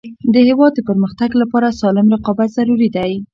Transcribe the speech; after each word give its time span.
د 0.33 0.35
هیواد 0.47 0.71
د 0.75 0.79
پرمختګ 0.89 1.29
لپاره 1.41 1.77
سالم 1.81 2.05
رقابت 2.15 2.49
ضروري 2.57 2.89
دی. 2.95 3.11